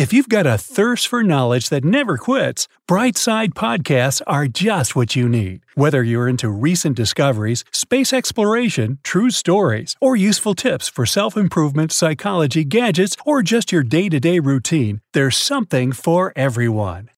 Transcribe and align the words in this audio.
If 0.00 0.14
you've 0.14 0.30
got 0.30 0.46
a 0.46 0.56
thirst 0.56 1.08
for 1.08 1.22
knowledge 1.22 1.68
that 1.68 1.84
never 1.84 2.16
quits, 2.16 2.68
Brightside 2.88 3.50
Podcasts 3.50 4.22
are 4.26 4.46
just 4.46 4.96
what 4.96 5.14
you 5.14 5.28
need. 5.28 5.60
Whether 5.74 6.02
you're 6.02 6.26
into 6.26 6.48
recent 6.48 6.96
discoveries, 6.96 7.66
space 7.70 8.10
exploration, 8.14 8.98
true 9.02 9.28
stories, 9.28 9.96
or 10.00 10.16
useful 10.16 10.54
tips 10.54 10.88
for 10.88 11.04
self 11.04 11.36
improvement, 11.36 11.92
psychology, 11.92 12.64
gadgets, 12.64 13.14
or 13.26 13.42
just 13.42 13.72
your 13.72 13.82
day 13.82 14.08
to 14.08 14.18
day 14.18 14.38
routine, 14.38 15.02
there's 15.12 15.36
something 15.36 15.92
for 15.92 16.32
everyone. 16.34 17.10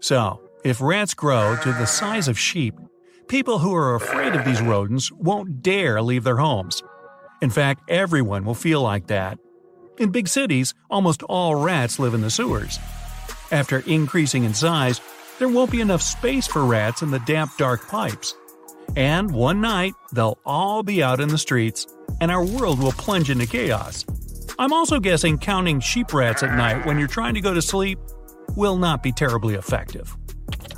So, 0.00 0.40
if 0.64 0.80
rats 0.80 1.12
grow 1.12 1.58
to 1.62 1.72
the 1.72 1.84
size 1.84 2.26
of 2.26 2.38
sheep, 2.38 2.74
people 3.28 3.58
who 3.58 3.74
are 3.74 3.94
afraid 3.94 4.34
of 4.34 4.46
these 4.46 4.62
rodents 4.62 5.12
won't 5.12 5.60
dare 5.60 6.00
leave 6.00 6.24
their 6.24 6.38
homes. 6.38 6.82
In 7.42 7.50
fact, 7.50 7.82
everyone 7.90 8.46
will 8.46 8.54
feel 8.54 8.80
like 8.80 9.08
that. 9.08 9.38
In 9.98 10.10
big 10.10 10.28
cities, 10.28 10.74
almost 10.88 11.22
all 11.24 11.54
rats 11.54 11.98
live 11.98 12.14
in 12.14 12.20
the 12.20 12.30
sewers. 12.30 12.78
After 13.50 13.80
increasing 13.80 14.44
in 14.44 14.54
size, 14.54 15.00
there 15.38 15.48
won't 15.48 15.70
be 15.70 15.80
enough 15.80 16.02
space 16.02 16.46
for 16.46 16.64
rats 16.64 17.02
in 17.02 17.10
the 17.10 17.18
damp, 17.20 17.50
dark 17.58 17.88
pipes. 17.88 18.34
And 18.96 19.30
one 19.30 19.60
night, 19.60 19.94
they'll 20.12 20.38
all 20.44 20.82
be 20.82 21.02
out 21.02 21.20
in 21.20 21.28
the 21.28 21.38
streets, 21.38 21.86
and 22.20 22.30
our 22.30 22.44
world 22.44 22.78
will 22.78 22.92
plunge 22.92 23.30
into 23.30 23.46
chaos. 23.46 24.04
I'm 24.58 24.72
also 24.72 25.00
guessing 25.00 25.38
counting 25.38 25.80
sheep 25.80 26.12
rats 26.12 26.42
at 26.42 26.56
night 26.56 26.84
when 26.84 26.98
you're 26.98 27.08
trying 27.08 27.34
to 27.34 27.40
go 27.40 27.54
to 27.54 27.62
sleep 27.62 27.98
will 28.56 28.76
not 28.76 29.02
be 29.02 29.12
terribly 29.12 29.54
effective. 29.54 30.16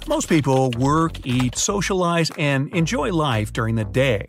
Most 0.06 0.28
people 0.28 0.70
work, 0.78 1.26
eat, 1.26 1.56
socialize, 1.56 2.30
and 2.38 2.74
enjoy 2.74 3.12
life 3.12 3.52
during 3.52 3.76
the 3.76 3.84
day. 3.84 4.26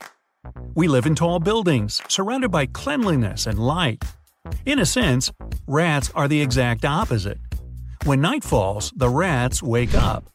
We 0.76 0.88
live 0.88 1.06
in 1.06 1.16
tall 1.16 1.39
buildings, 1.39 2.02
surrounded 2.08 2.50
by 2.50 2.67
cleanliness 2.67 3.45
and 3.48 3.59
light. 3.59 4.04
In 4.66 4.80
a 4.80 4.86
sense, 4.86 5.31
rats 5.67 6.11
are 6.16 6.27
the 6.27 6.41
exact 6.41 6.83
opposite. 6.83 7.39
When 8.03 8.19
night 8.19 8.44
falls, 8.44 8.91
the 8.95 9.09
rats 9.09 9.63
wake 9.63 9.94
up. 9.94 10.25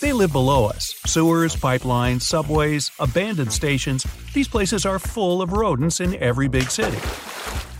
They 0.00 0.12
live 0.12 0.32
below 0.32 0.66
us 0.66 0.94
sewers, 1.06 1.54
pipelines, 1.54 2.22
subways, 2.22 2.90
abandoned 2.98 3.52
stations. 3.52 4.04
These 4.34 4.48
places 4.48 4.84
are 4.84 4.98
full 4.98 5.42
of 5.42 5.52
rodents 5.52 6.00
in 6.00 6.16
every 6.16 6.48
big 6.48 6.70
city. 6.70 6.98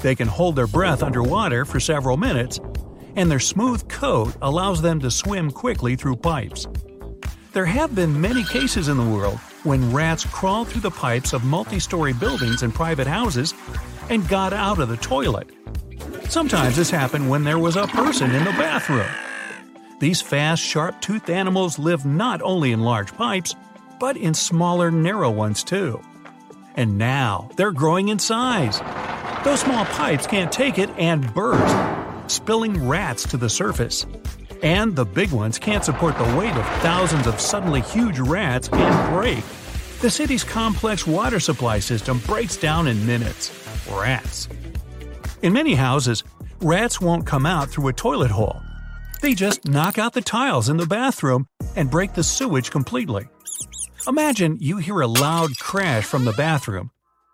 They 0.02 0.14
can 0.14 0.28
hold 0.28 0.54
their 0.56 0.68
breath 0.68 1.02
underwater 1.02 1.64
for 1.64 1.80
several 1.80 2.16
minutes, 2.16 2.60
and 3.16 3.30
their 3.30 3.40
smooth 3.40 3.88
coat 3.88 4.36
allows 4.42 4.82
them 4.82 5.00
to 5.00 5.10
swim 5.10 5.50
quickly 5.50 5.96
through 5.96 6.16
pipes. 6.16 6.66
There 7.52 7.66
have 7.66 7.94
been 7.94 8.20
many 8.20 8.44
cases 8.44 8.88
in 8.88 8.98
the 8.98 9.04
world 9.04 9.38
when 9.64 9.92
rats 9.92 10.24
crawled 10.26 10.68
through 10.68 10.82
the 10.82 10.90
pipes 10.90 11.32
of 11.32 11.42
multi 11.42 11.80
story 11.80 12.12
buildings 12.12 12.62
and 12.62 12.72
private 12.72 13.06
houses 13.06 13.52
and 14.08 14.28
got 14.28 14.52
out 14.52 14.78
of 14.78 14.88
the 14.88 14.96
toilet. 14.96 15.50
Sometimes 16.28 16.76
this 16.76 16.90
happened 16.90 17.30
when 17.30 17.44
there 17.44 17.58
was 17.58 17.76
a 17.76 17.86
person 17.86 18.34
in 18.34 18.44
the 18.44 18.50
bathroom. 18.52 19.06
These 19.98 20.20
fast, 20.20 20.62
sharp 20.62 21.00
toothed 21.00 21.30
animals 21.30 21.78
live 21.78 22.04
not 22.04 22.42
only 22.42 22.72
in 22.72 22.80
large 22.80 23.12
pipes, 23.14 23.54
but 23.98 24.16
in 24.16 24.34
smaller, 24.34 24.90
narrow 24.90 25.30
ones 25.30 25.64
too. 25.64 26.00
And 26.74 26.98
now 26.98 27.48
they're 27.56 27.72
growing 27.72 28.08
in 28.08 28.18
size. 28.18 28.80
Those 29.44 29.60
small 29.60 29.84
pipes 29.86 30.26
can't 30.26 30.52
take 30.52 30.78
it 30.78 30.90
and 30.98 31.32
burst, 31.32 32.30
spilling 32.30 32.86
rats 32.86 33.26
to 33.28 33.36
the 33.36 33.48
surface. 33.48 34.04
And 34.62 34.94
the 34.94 35.06
big 35.06 35.32
ones 35.32 35.58
can't 35.58 35.84
support 35.84 36.18
the 36.18 36.36
weight 36.36 36.54
of 36.54 36.66
thousands 36.80 37.26
of 37.26 37.40
suddenly 37.40 37.80
huge 37.80 38.18
rats 38.18 38.68
and 38.70 39.14
break. 39.14 39.44
The 40.00 40.10
city's 40.10 40.44
complex 40.44 41.06
water 41.06 41.40
supply 41.40 41.78
system 41.78 42.18
breaks 42.26 42.56
down 42.56 42.86
in 42.86 43.06
minutes. 43.06 43.65
Rats. 43.90 44.48
In 45.42 45.52
many 45.52 45.74
houses, 45.74 46.24
rats 46.60 47.00
won't 47.00 47.26
come 47.26 47.46
out 47.46 47.68
through 47.68 47.88
a 47.88 47.92
toilet 47.92 48.30
hole. 48.30 48.62
They 49.22 49.34
just 49.34 49.66
knock 49.66 49.98
out 49.98 50.12
the 50.12 50.20
tiles 50.20 50.68
in 50.68 50.76
the 50.76 50.86
bathroom 50.86 51.46
and 51.74 51.90
break 51.90 52.14
the 52.14 52.24
sewage 52.24 52.70
completely. 52.70 53.28
Imagine 54.06 54.56
you 54.60 54.76
hear 54.76 55.00
a 55.00 55.06
loud 55.06 55.58
crash 55.58 56.04
from 56.04 56.24
the 56.24 56.32
bathroom, 56.32 56.90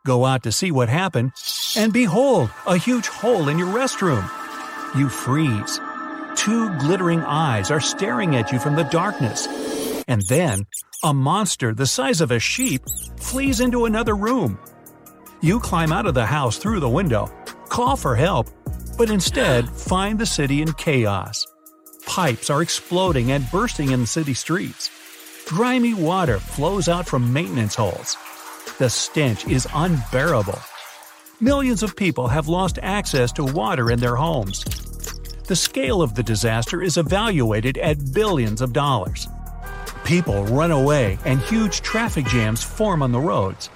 go 0.06 0.24
out 0.24 0.42
to 0.44 0.52
see 0.52 0.70
what 0.70 0.88
happened, 0.88 1.32
and 1.76 1.92
behold, 1.92 2.50
a 2.66 2.76
huge 2.76 3.08
hole 3.08 3.48
in 3.48 3.58
your 3.58 3.68
restroom. 3.68 4.28
You 4.98 5.08
freeze. 5.08 5.80
Two 6.34 6.70
glittering 6.78 7.20
eyes 7.20 7.70
are 7.70 7.80
staring 7.80 8.36
at 8.36 8.52
you 8.52 8.58
from 8.58 8.76
the 8.76 8.84
darkness. 8.84 9.46
And 10.08 10.22
then, 10.28 10.66
a 11.04 11.12
monster 11.12 11.74
the 11.74 11.86
size 11.86 12.20
of 12.20 12.30
a 12.30 12.38
sheep 12.38 12.82
flees 13.18 13.60
into 13.60 13.84
another 13.84 14.14
room. 14.14 14.58
You 15.44 15.58
climb 15.58 15.92
out 15.92 16.06
of 16.06 16.14
the 16.14 16.24
house 16.24 16.56
through 16.56 16.78
the 16.78 16.88
window, 16.88 17.28
call 17.68 17.96
for 17.96 18.14
help, 18.14 18.46
but 18.96 19.10
instead 19.10 19.68
find 19.68 20.16
the 20.16 20.24
city 20.24 20.62
in 20.62 20.72
chaos. 20.74 21.44
Pipes 22.06 22.48
are 22.48 22.62
exploding 22.62 23.32
and 23.32 23.50
bursting 23.50 23.90
in 23.90 24.02
the 24.02 24.06
city 24.06 24.34
streets. 24.34 24.88
Grimy 25.48 25.94
water 25.94 26.38
flows 26.38 26.88
out 26.88 27.08
from 27.08 27.32
maintenance 27.32 27.74
holes. 27.74 28.16
The 28.78 28.88
stench 28.88 29.44
is 29.48 29.66
unbearable. 29.74 30.60
Millions 31.40 31.82
of 31.82 31.96
people 31.96 32.28
have 32.28 32.46
lost 32.46 32.78
access 32.80 33.32
to 33.32 33.44
water 33.44 33.90
in 33.90 33.98
their 33.98 34.14
homes. 34.14 34.62
The 35.48 35.56
scale 35.56 36.02
of 36.02 36.14
the 36.14 36.22
disaster 36.22 36.82
is 36.82 36.96
evaluated 36.96 37.78
at 37.78 38.12
billions 38.12 38.60
of 38.60 38.72
dollars. 38.72 39.26
People 40.04 40.44
run 40.44 40.70
away 40.70 41.18
and 41.24 41.40
huge 41.40 41.80
traffic 41.80 42.26
jams 42.26 42.62
form 42.62 43.02
on 43.02 43.10
the 43.10 43.18
roads. 43.18 43.70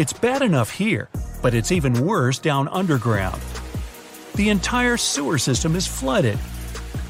It's 0.00 0.14
bad 0.14 0.40
enough 0.40 0.70
here, 0.70 1.10
but 1.42 1.52
it's 1.52 1.70
even 1.70 2.06
worse 2.06 2.38
down 2.38 2.68
underground. 2.68 3.38
The 4.34 4.48
entire 4.48 4.96
sewer 4.96 5.36
system 5.36 5.76
is 5.76 5.86
flooded. 5.86 6.38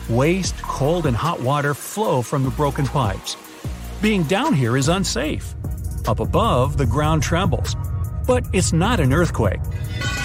Waste, 0.09 0.61
cold, 0.63 1.07
and 1.07 1.17
hot 1.17 1.41
water 1.41 1.73
flow 1.73 2.21
from 2.21 2.43
the 2.43 2.51
broken 2.51 2.85
pipes. 2.85 3.37
Being 4.03 4.25
down 4.25 4.55
here 4.55 4.77
is 4.77 4.89
unsafe. 4.89 5.55
Up 6.09 6.19
above, 6.19 6.79
the 6.79 6.85
ground 6.85 7.23
trembles. 7.23 7.77
But 8.27 8.45
it's 8.53 8.73
not 8.73 8.99
an 8.99 9.13
earthquake. 9.13 9.61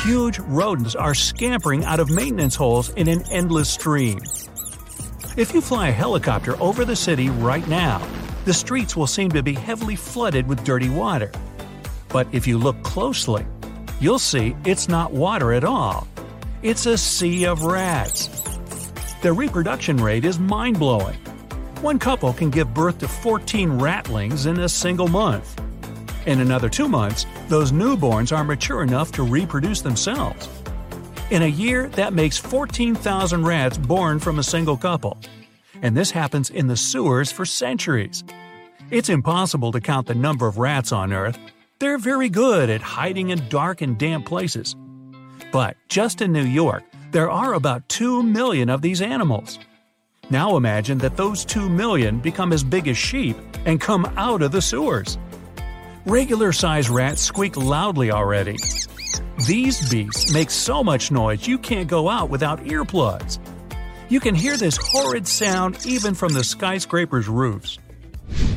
Huge 0.01 0.39
rodents 0.39 0.95
are 0.95 1.13
scampering 1.13 1.85
out 1.85 1.99
of 1.99 2.09
maintenance 2.09 2.55
holes 2.55 2.89
in 2.95 3.07
an 3.07 3.21
endless 3.29 3.69
stream. 3.69 4.17
If 5.37 5.53
you 5.53 5.61
fly 5.61 5.89
a 5.89 5.91
helicopter 5.91 6.59
over 6.59 6.83
the 6.83 6.95
city 6.95 7.29
right 7.29 7.67
now, 7.67 8.01
the 8.45 8.55
streets 8.55 8.95
will 8.95 9.05
seem 9.05 9.29
to 9.33 9.43
be 9.43 9.53
heavily 9.53 9.95
flooded 9.95 10.47
with 10.47 10.63
dirty 10.63 10.89
water. 10.89 11.31
But 12.15 12.29
if 12.31 12.47
you 12.47 12.57
look 12.57 12.81
closely, 12.81 13.45
you'll 13.99 14.19
see 14.19 14.55
it's 14.63 14.87
not 14.87 15.11
water 15.11 15.51
at 15.51 15.65
all. 15.65 16.07
It's 16.63 16.85
a 16.85 16.97
sea 16.97 17.45
of 17.45 17.63
rats. 17.63 18.29
Their 19.21 19.33
reproduction 19.33 19.97
rate 19.97 20.23
is 20.23 20.39
mind 20.39 20.79
blowing. 20.79 21.17
One 21.81 21.99
couple 21.99 22.31
can 22.31 22.51
give 22.51 22.73
birth 22.73 22.99
to 22.99 23.09
14 23.09 23.81
ratlings 23.81 24.47
in 24.47 24.57
a 24.61 24.69
single 24.69 25.09
month. 25.09 25.59
In 26.25 26.39
another 26.39 26.69
two 26.69 26.87
months, 26.87 27.25
those 27.49 27.73
newborns 27.73 28.31
are 28.31 28.45
mature 28.45 28.81
enough 28.81 29.11
to 29.11 29.23
reproduce 29.23 29.81
themselves. 29.81 30.47
In 31.31 31.41
a 31.41 31.47
year, 31.47 31.89
that 31.97 32.13
makes 32.13 32.37
14,000 32.37 33.45
rats 33.45 33.77
born 33.77 34.19
from 34.19 34.39
a 34.39 34.43
single 34.43 34.77
couple. 34.77 35.17
And 35.81 35.97
this 35.97 36.11
happens 36.11 36.49
in 36.49 36.67
the 36.67 36.77
sewers 36.77 37.29
for 37.29 37.45
centuries. 37.45 38.23
It's 38.89 39.09
impossible 39.09 39.73
to 39.73 39.81
count 39.81 40.07
the 40.07 40.15
number 40.15 40.47
of 40.47 40.57
rats 40.57 40.93
on 40.93 41.11
Earth. 41.11 41.37
They're 41.85 41.99
very 41.99 42.29
good 42.29 42.71
at 42.71 42.81
hiding 42.81 43.29
in 43.29 43.47
dark 43.47 43.81
and 43.83 43.95
damp 43.95 44.25
places. 44.25 44.75
But 45.51 45.77
just 45.87 46.19
in 46.19 46.31
New 46.31 46.43
York, 46.43 46.83
there 47.11 47.29
are 47.29 47.53
about 47.53 47.87
2 47.89 48.23
million 48.23 48.71
of 48.71 48.81
these 48.81 49.03
animals. 49.03 49.59
Now 50.31 50.57
imagine 50.57 50.97
that 50.97 51.15
those 51.15 51.45
2 51.45 51.69
million 51.69 52.17
become 52.17 52.53
as 52.53 52.63
big 52.63 52.87
as 52.87 52.97
sheep 52.97 53.37
and 53.67 53.79
come 53.79 54.11
out 54.17 54.41
of 54.41 54.51
the 54.51 54.63
sewers. 54.63 55.19
Regular 56.07 56.51
sized 56.53 56.89
rats 56.89 57.21
squeak 57.21 57.55
loudly 57.55 58.09
already. 58.09 58.57
These 59.45 59.87
beasts 59.87 60.33
make 60.33 60.49
so 60.49 60.83
much 60.83 61.11
noise 61.11 61.47
you 61.47 61.59
can't 61.59 61.87
go 61.87 62.09
out 62.09 62.31
without 62.31 62.63
earplugs. 62.63 63.37
You 64.09 64.19
can 64.19 64.33
hear 64.33 64.57
this 64.57 64.79
horrid 64.81 65.27
sound 65.27 65.85
even 65.85 66.15
from 66.15 66.33
the 66.33 66.43
skyscraper's 66.43 67.27
roofs. 67.27 67.77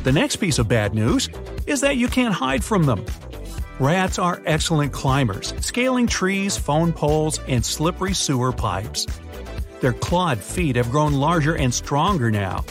The 0.03 0.11
next 0.11 0.37
piece 0.37 0.57
of 0.57 0.67
bad 0.67 0.95
news 0.95 1.29
is 1.69 1.81
that 1.81 1.97
you 1.97 2.07
can't 2.07 2.33
hide 2.33 2.63
from 2.63 2.83
them. 2.85 3.05
Rats 3.79 4.19
are 4.19 4.41
excellent 4.45 4.91
climbers, 4.91 5.53
scaling 5.61 6.07
trees, 6.07 6.57
phone 6.57 6.91
poles, 6.91 7.39
and 7.47 7.65
slippery 7.65 8.13
sewer 8.13 8.51
pipes. 8.51 9.05
Their 9.79 9.93
clawed 9.93 10.39
feet 10.39 10.75
have 10.75 10.91
grown 10.91 11.13
larger 11.13 11.55
and 11.55 11.73
stronger 11.73 12.29
now. 12.29 12.65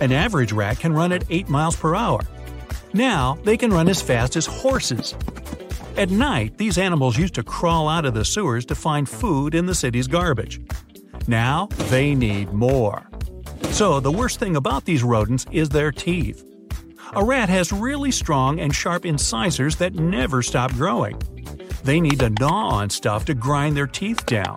An 0.00 0.10
average 0.10 0.52
rat 0.52 0.80
can 0.80 0.92
run 0.92 1.12
at 1.12 1.24
8 1.30 1.48
miles 1.48 1.76
per 1.76 1.94
hour. 1.94 2.20
Now 2.92 3.38
they 3.44 3.56
can 3.56 3.72
run 3.72 3.88
as 3.88 4.02
fast 4.02 4.34
as 4.34 4.46
horses. 4.46 5.14
At 5.96 6.10
night, 6.10 6.58
these 6.58 6.78
animals 6.78 7.18
used 7.18 7.34
to 7.34 7.42
crawl 7.42 7.88
out 7.88 8.04
of 8.04 8.14
the 8.14 8.24
sewers 8.24 8.64
to 8.66 8.74
find 8.74 9.08
food 9.08 9.54
in 9.54 9.66
the 9.66 9.74
city's 9.74 10.08
garbage. 10.08 10.60
Now 11.28 11.68
they 11.90 12.14
need 12.14 12.52
more. 12.52 13.06
So, 13.70 14.00
the 14.00 14.10
worst 14.10 14.40
thing 14.40 14.56
about 14.56 14.86
these 14.86 15.02
rodents 15.02 15.46
is 15.52 15.68
their 15.68 15.92
teeth. 15.92 16.44
A 17.14 17.22
rat 17.22 17.50
has 17.50 17.74
really 17.74 18.10
strong 18.10 18.58
and 18.58 18.74
sharp 18.74 19.04
incisors 19.04 19.76
that 19.76 19.94
never 19.94 20.40
stop 20.40 20.72
growing. 20.72 21.20
They 21.84 22.00
need 22.00 22.20
to 22.20 22.30
gnaw 22.30 22.70
on 22.70 22.88
stuff 22.88 23.26
to 23.26 23.34
grind 23.34 23.76
their 23.76 23.86
teeth 23.86 24.24
down. 24.24 24.56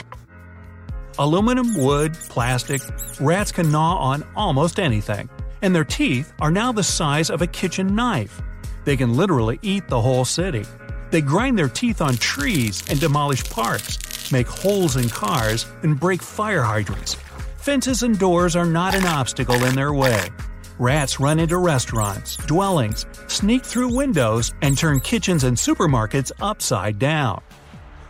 Aluminum, 1.20 1.76
wood, 1.76 2.14
plastic, 2.30 2.82
rats 3.20 3.52
can 3.52 3.72
gnaw 3.72 3.98
on 3.98 4.24
almost 4.38 4.80
anything, 4.80 5.30
and 5.62 5.76
their 5.76 5.84
teeth 5.84 6.32
are 6.40 6.50
now 6.50 6.72
the 6.72 6.82
size 6.82 7.30
of 7.30 7.42
a 7.42 7.48
kitchen 7.48 7.94
knife. 7.94 8.42
They 8.86 8.96
can 8.96 9.18
literally 9.18 9.60
eat 9.62 9.90
the 9.90 10.02
whole 10.02 10.24
city. 10.24 10.64
They 11.12 11.20
grind 11.20 11.60
their 11.60 11.68
teeth 11.68 12.00
on 12.00 12.16
trees 12.16 12.84
and 12.90 13.02
demolish 13.02 13.44
parks, 13.50 14.32
make 14.32 14.48
holes 14.48 14.96
in 14.96 15.10
cars, 15.10 15.66
and 15.84 16.00
break 16.00 16.22
fire 16.22 16.64
hydrants. 16.64 17.18
Fences 17.58 18.04
and 18.04 18.18
doors 18.18 18.56
are 18.56 18.66
not 18.66 18.96
an 18.96 19.06
obstacle 19.06 19.62
in 19.66 19.76
their 19.76 19.94
way. 19.94 20.30
Rats 20.78 21.22
run 21.22 21.40
into 21.40 21.58
restaurants, 21.58 22.36
dwellings, 22.36 23.06
sneak 23.28 23.64
through 23.64 23.96
windows, 23.96 24.54
and 24.62 24.78
turn 24.78 25.00
kitchens 25.00 25.46
and 25.46 25.56
supermarkets 25.56 26.34
upside 26.42 27.00
down. 27.00 27.42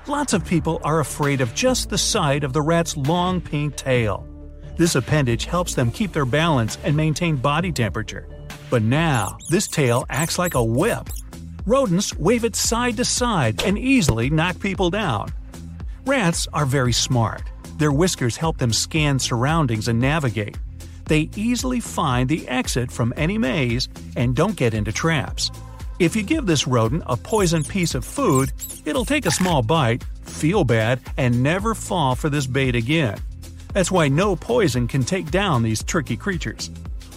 Lots 0.08 0.34
of 0.34 0.44
people 0.44 0.82
are 0.84 1.00
afraid 1.00 1.42
of 1.42 1.54
just 1.54 1.90
the 1.90 1.98
sight 1.98 2.44
of 2.44 2.54
the 2.54 2.62
rat's 2.64 2.98
long 2.98 3.40
pink 3.40 3.76
tail. 3.76 4.28
This 4.78 4.96
appendage 4.96 5.46
helps 5.46 5.76
them 5.76 5.92
keep 5.92 6.12
their 6.12 6.26
balance 6.26 6.80
and 6.84 6.98
maintain 6.98 7.36
body 7.36 7.72
temperature. 7.72 8.28
But 8.72 8.82
now, 8.82 9.38
this 9.50 9.68
tail 9.68 10.04
acts 10.10 10.40
like 10.40 10.56
a 10.56 10.64
whip. 10.64 11.08
Rodents 11.68 12.18
wave 12.18 12.46
it 12.46 12.56
side 12.56 12.98
to 12.98 13.06
side 13.06 13.62
and 13.64 13.78
easily 13.78 14.32
knock 14.32 14.60
people 14.60 14.90
down. 14.90 15.32
Rats 16.08 16.48
are 16.52 16.66
very 16.66 16.94
smart. 16.94 17.44
Their 17.78 17.92
whiskers 17.92 18.38
help 18.38 18.58
them 18.58 18.74
scan 18.74 19.20
surroundings 19.20 19.88
and 19.88 20.00
navigate. 20.00 20.58
They 21.06 21.30
easily 21.36 21.80
find 21.80 22.28
the 22.28 22.48
exit 22.48 22.92
from 22.92 23.14
any 23.16 23.38
maze 23.38 23.88
and 24.16 24.36
don't 24.36 24.56
get 24.56 24.74
into 24.74 24.92
traps. 24.92 25.52
If 26.00 26.16
you 26.16 26.24
give 26.24 26.46
this 26.46 26.68
rodent 26.68 27.04
a 27.06 27.16
poisoned 27.16 27.68
piece 27.70 27.96
of 27.96 28.04
food, 28.04 28.52
it'll 28.86 29.06
take 29.06 29.26
a 29.26 29.32
small 29.32 29.62
bite, 29.62 30.04
feel 30.24 30.64
bad, 30.64 31.00
and 31.18 31.42
never 31.42 31.74
fall 31.74 32.16
for 32.16 32.30
this 32.30 32.48
bait 32.48 32.76
again. 32.76 33.18
That's 33.74 33.92
why 33.92 34.08
no 34.08 34.36
poison 34.36 34.88
can 34.88 35.04
take 35.04 35.32
down 35.32 35.64
these 35.64 35.84
tricky 35.84 36.18
creatures. 36.18 36.70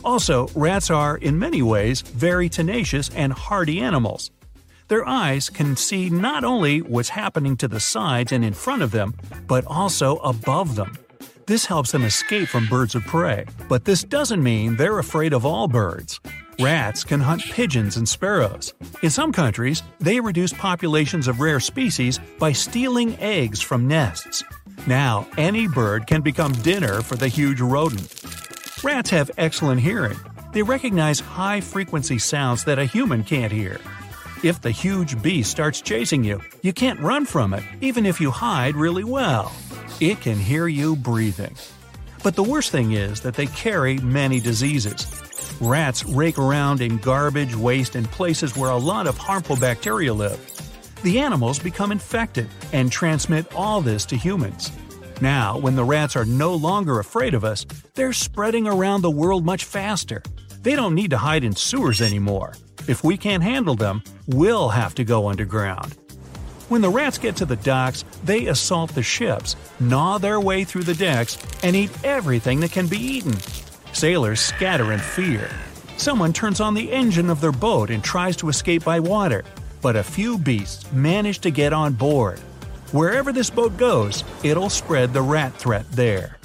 Also, 0.05 0.49
rats 0.55 0.91
are, 0.91 1.17
in 1.17 1.39
many 1.39 1.63
ways, 1.63 2.03
very 2.03 2.49
tenacious 2.49 3.11
and 3.11 3.33
hardy 3.33 3.81
animals. 3.81 4.31
Their 4.89 5.07
eyes 5.07 5.51
can 5.51 5.77
see 5.77 6.09
not 6.09 6.45
only 6.45 6.81
what's 6.81 7.11
happening 7.11 7.57
to 7.59 7.69
the 7.69 7.81
sides 7.81 8.33
and 8.33 8.45
in 8.45 8.55
front 8.55 8.83
of 8.83 8.91
them, 8.91 9.15
but 9.47 9.67
also 9.67 10.17
above 10.19 10.77
them. 10.77 10.97
This 11.49 11.65
helps 11.65 11.93
them 11.93 12.05
escape 12.05 12.47
from 12.47 12.67
birds 12.67 12.95
of 12.95 13.07
prey, 13.07 13.47
but 13.71 13.87
this 13.87 14.05
doesn't 14.05 14.43
mean 14.43 14.77
they're 14.77 14.99
afraid 14.99 15.33
of 15.33 15.47
all 15.47 15.67
birds. 15.67 16.21
Rats 16.61 17.05
can 17.05 17.21
hunt 17.21 17.41
pigeons 17.41 17.97
and 17.97 18.07
sparrows. 18.07 18.75
In 19.03 19.09
some 19.09 19.33
countries, 19.33 19.83
they 19.99 20.21
reduce 20.21 20.53
populations 20.53 21.27
of 21.27 21.41
rare 21.41 21.59
species 21.59 22.21
by 22.39 22.53
stealing 22.53 23.19
eggs 23.19 23.63
from 23.63 23.89
nests. 23.89 24.45
Now, 24.87 25.27
any 25.39 25.67
bird 25.67 26.07
can 26.07 26.21
become 26.21 26.53
dinner 26.53 27.01
for 27.01 27.17
the 27.17 27.29
huge 27.29 27.63
rodent. 27.63 28.13
Rats 28.85 29.09
have 29.09 29.31
excellent 29.39 29.81
hearing. 29.81 30.19
They 30.53 30.63
recognize 30.63 31.19
high 31.19 31.63
frequency 31.63 32.19
sounds 32.19 32.65
that 32.65 32.79
a 32.79 32.85
human 32.85 33.25
can't 33.25 33.53
hear. 33.53 33.81
If 34.45 34.61
the 34.61 34.71
huge 34.71 35.23
beast 35.23 35.51
starts 35.51 35.81
chasing 35.81 36.25
you, 36.25 36.43
you 36.61 36.75
can't 36.75 37.01
run 37.01 37.25
from 37.25 37.55
it, 37.55 37.65
even 37.81 38.05
if 38.05 38.21
you 38.21 38.33
hide 38.33 38.77
really 38.77 39.05
well. 39.05 39.51
It 40.01 40.21
can 40.21 40.39
hear 40.39 40.69
you 40.69 40.95
breathing. 40.95 41.57
But 42.23 42.37
the 42.37 42.43
worst 42.45 42.71
thing 42.71 42.93
is 42.93 43.21
that 43.23 43.35
they 43.35 43.47
carry 43.47 43.99
many 43.99 44.39
diseases. 44.39 45.09
Rats 45.61 46.05
rake 46.05 46.39
around 46.39 46.81
in 46.81 46.99
garbage, 46.99 47.57
waste, 47.57 47.97
and 47.97 48.09
places 48.09 48.57
where 48.57 48.71
a 48.71 48.77
lot 48.77 49.09
of 49.09 49.19
harmful 49.19 49.57
bacteria 49.57 50.15
live. 50.15 50.39
The 51.03 51.19
animals 51.19 51.59
become 51.59 51.91
infected 51.91 52.49
and 52.73 52.93
transmit 52.93 53.53
all 53.57 53.81
this 53.81 54.07
to 54.07 54.17
humans. 54.17 54.71
Now, 55.21 55.59
when 55.59 55.75
the 55.75 55.85
rats 55.85 56.15
are 56.15 56.25
no 56.25 56.55
longer 56.55 57.01
afraid 57.01 57.35
of 57.35 57.45
us, 57.45 57.67
they're 57.95 58.13
spreading 58.13 58.69
around 58.69 59.03
the 59.03 59.11
world 59.11 59.45
much 59.45 59.65
faster. 59.65 60.23
They 60.63 60.77
don't 60.77 60.95
need 60.95 61.11
to 61.11 61.19
hide 61.19 61.43
in 61.43 61.57
sewers 61.57 62.01
anymore. 62.01 62.55
If 62.87 63.03
we 63.03 63.17
can't 63.17 63.43
handle 63.43 63.75
them, 63.75 64.05
we'll 64.29 64.69
have 64.69 64.95
to 64.95 65.05
go 65.05 65.29
underground. 65.29 65.97
When 66.69 66.83
the 66.83 66.91
rats 66.91 67.17
get 67.17 67.37
to 67.37 67.47
the 67.47 67.57
docks, 67.57 68.05
they 68.25 68.47
assault 68.47 68.95
the 68.95 69.03
ships, 69.03 69.57
gnaw 69.81 70.19
their 70.19 70.39
way 70.39 70.65
through 70.65 70.83
the 70.83 70.95
decks, 70.95 71.39
and 71.63 71.75
eat 71.75 71.91
everything 72.05 72.61
that 72.61 72.73
can 72.73 72.87
be 72.87 72.99
eaten. 72.99 73.37
Sailors 73.95 74.41
scatter 74.41 74.93
in 74.93 74.99
fear. 74.99 75.51
Someone 75.97 76.35
turns 76.35 76.61
on 76.61 76.75
the 76.75 76.93
engine 76.93 77.31
of 77.31 77.41
their 77.41 77.53
boat 77.53 77.89
and 77.89 78.05
tries 78.05 78.37
to 78.37 78.51
escape 78.51 78.85
by 78.85 79.01
water, 79.01 79.45
but 79.81 79.97
a 79.97 80.03
few 80.03 80.37
beasts 80.39 80.91
manage 80.93 81.39
to 81.41 81.51
get 81.51 81.73
on 81.73 81.95
board. 81.95 82.39
Wherever 82.93 83.33
this 83.33 83.49
boat 83.49 83.77
goes, 83.79 84.23
it'll 84.43 84.71
spread 84.71 85.15
the 85.15 85.23
rat 85.23 85.55
threat 85.55 85.91
there. 85.93 86.39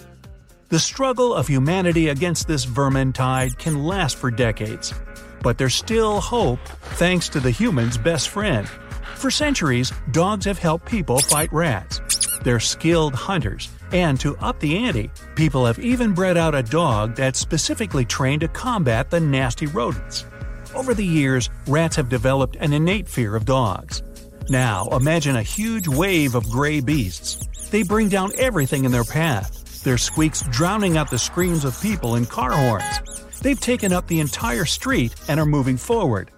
The 0.70 0.80
struggle 0.80 1.34
of 1.34 1.48
humanity 1.48 2.08
against 2.08 2.48
this 2.48 2.64
vermin 2.64 3.14
tide 3.14 3.60
can 3.60 3.84
last 3.84 4.16
for 4.16 4.32
decades. 4.32 4.94
But 5.42 5.58
there's 5.58 5.76
still 5.76 6.22
hope 6.22 6.60
thanks 6.96 7.28
to 7.30 7.42
the 7.42 7.52
human's 7.52 7.98
best 7.98 8.30
friend. 8.30 8.68
For 9.24 9.32
centuries, 9.32 9.94
dogs 10.12 10.44
have 10.44 10.60
helped 10.60 10.86
people 10.86 11.18
fight 11.18 11.48
rats. 11.54 12.02
They're 12.44 12.60
skilled 12.60 13.16
hunters, 13.16 13.70
and 13.94 14.20
to 14.20 14.36
up 14.40 14.60
the 14.60 14.76
ante, 14.76 15.12
people 15.36 15.66
have 15.66 15.80
even 15.80 16.14
bred 16.14 16.36
out 16.36 16.54
a 16.54 16.62
dog 16.62 17.16
that's 17.16 17.40
specifically 17.40 18.04
trained 18.04 18.42
to 18.42 18.50
combat 18.50 19.10
the 19.10 19.22
nasty 19.22 19.66
rodents. 19.66 20.26
Over 20.76 20.94
the 20.94 21.06
years, 21.06 21.50
rats 21.68 21.96
have 21.96 22.10
developed 22.10 22.58
an 22.58 22.74
innate 22.74 23.08
fear 23.08 23.38
of 23.38 23.46
dogs. 23.46 24.04
Now, 24.50 24.90
imagine 24.90 25.38
a 25.38 25.42
huge 25.42 25.88
wave 25.88 26.36
of 26.36 26.50
gray 26.50 26.82
beasts. 26.82 27.48
They 27.72 27.84
bring 27.84 28.10
down 28.10 28.32
everything 28.38 28.84
in 28.84 28.92
their 28.92 29.06
path, 29.06 29.86
their 29.86 29.98
squeaks 29.98 30.44
drowning 30.52 30.98
out 30.98 31.10
the 31.10 31.18
screams 31.18 31.64
of 31.64 31.82
people 31.82 32.16
and 32.16 32.30
car 32.30 32.52
horns. 32.52 33.40
They've 33.42 33.58
taken 33.58 33.94
up 33.94 34.06
the 34.08 34.20
entire 34.20 34.66
street 34.66 35.16
and 35.30 35.40
are 35.40 35.46
moving 35.46 35.78
forward. 35.78 36.30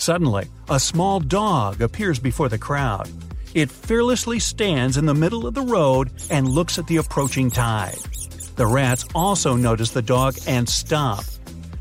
Suddenly, 0.00 0.48
a 0.70 0.80
small 0.80 1.20
dog 1.20 1.82
appears 1.82 2.18
before 2.18 2.48
the 2.48 2.56
crowd. 2.56 3.06
It 3.52 3.70
fearlessly 3.70 4.38
stands 4.38 4.96
in 4.96 5.04
the 5.04 5.12
middle 5.12 5.46
of 5.46 5.52
the 5.52 5.60
road 5.60 6.10
and 6.30 6.48
looks 6.48 6.78
at 6.78 6.86
the 6.86 6.96
approaching 6.96 7.50
tide. 7.50 7.98
The 8.56 8.66
rats 8.66 9.04
also 9.14 9.56
notice 9.56 9.90
the 9.90 10.00
dog 10.00 10.36
and 10.46 10.66
stop. 10.66 11.22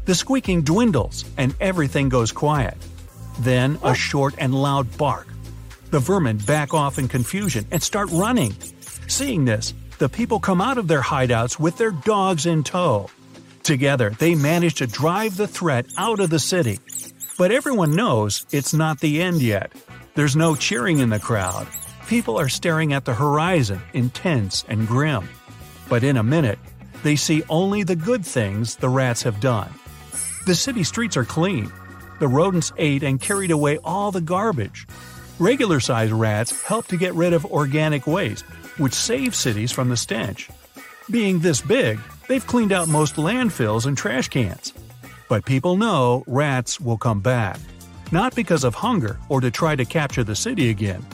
The 0.04 0.16
squeaking 0.16 0.64
dwindles 0.64 1.24
and 1.38 1.56
everything 1.62 2.10
goes 2.10 2.34
quiet. 2.34 2.76
Then 3.40 3.80
a 3.84 3.96
short 3.96 4.36
and 4.38 4.54
loud 4.54 4.98
bark. 4.98 5.28
The 5.90 6.00
vermin 6.00 6.40
back 6.40 6.74
off 6.74 7.00
in 7.00 7.08
confusion 7.08 7.68
and 7.72 7.82
start 7.82 8.10
running. 8.12 8.54
Seeing 9.08 9.46
this, 9.46 9.74
the 9.98 10.10
people 10.10 10.42
come 10.42 10.60
out 10.60 10.78
of 10.78 10.90
their 10.90 11.02
hideouts 11.02 11.58
with 11.58 11.78
their 11.78 11.92
dogs 11.92 12.46
in 12.46 12.66
tow. 12.66 13.10
Together, 13.64 14.10
they 14.20 14.36
manage 14.36 14.76
to 14.76 14.88
drive 14.88 15.38
the 15.38 15.48
threat 15.48 15.86
out 15.98 16.20
of 16.20 16.30
the 16.30 16.40
city. 16.40 16.80
But 17.40 17.54
everyone 17.54 17.96
knows 17.96 18.46
it's 18.52 18.74
not 18.74 19.00
the 19.00 19.22
end 19.22 19.42
yet. 19.42 19.72
There's 20.14 20.36
no 20.36 20.56
cheering 20.56 21.00
in 21.00 21.10
the 21.10 21.22
crowd. 21.22 21.68
People 22.06 22.38
are 22.38 22.50
staring 22.50 22.92
at 22.92 23.06
the 23.06 23.14
horizon, 23.14 23.80
intense 23.94 24.66
and 24.68 24.86
grim. 24.86 25.30
But 25.88 26.04
in 26.04 26.18
a 26.18 26.22
minute, 26.22 26.60
they 27.02 27.16
see 27.16 27.44
only 27.48 27.84
the 27.84 27.96
good 27.96 28.26
things 28.26 28.76
the 28.76 28.90
rats 28.90 29.24
have 29.24 29.40
done. 29.40 29.74
The 30.48 30.54
city 30.54 30.84
streets 30.84 31.16
are 31.16 31.24
clean. 31.24 31.72
The 32.20 32.28
rodents 32.28 32.74
ate 32.76 33.04
and 33.04 33.22
carried 33.22 33.52
away 33.52 33.78
all 33.86 34.12
the 34.12 34.20
garbage. 34.20 34.86
Regular 35.40 35.80
sized 35.80 36.12
rats 36.12 36.62
help 36.64 36.88
to 36.88 36.98
get 36.98 37.14
rid 37.14 37.32
of 37.32 37.46
organic 37.46 38.06
waste, 38.06 38.44
which 38.78 38.94
saves 38.94 39.38
cities 39.38 39.72
from 39.72 39.88
the 39.88 39.96
stench. 39.96 40.50
Being 41.10 41.40
this 41.40 41.62
big, 41.62 42.02
they've 42.28 42.46
cleaned 42.46 42.74
out 42.74 42.90
most 42.90 43.16
landfills 43.16 43.86
and 43.86 43.98
trash 43.98 44.28
cans. 44.28 44.74
But 45.30 45.46
people 45.46 45.78
know 45.78 46.26
rats 46.28 46.82
will 46.82 46.98
come 46.98 47.22
back 47.22 47.58
not 48.12 48.36
because 48.36 48.64
of 48.64 48.76
hunger 48.76 49.20
or 49.30 49.42
to 49.42 49.52
try 49.52 49.76
to 49.76 49.86
capture 49.86 50.24
the 50.24 50.36
city 50.36 50.70
again. 50.70 51.06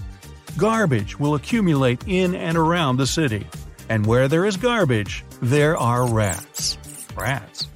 Garbage 0.58 1.20
will 1.20 1.36
accumulate 1.36 2.04
in 2.08 2.36
and 2.36 2.58
around 2.58 2.98
the 2.98 3.08
city, 3.08 3.46
and 3.90 4.06
where 4.06 4.28
there 4.28 4.46
is 4.46 4.58
garbage, 4.58 5.26
there 5.42 5.78
are 5.78 6.08
rats. 6.08 6.78
Rats. 7.16 7.68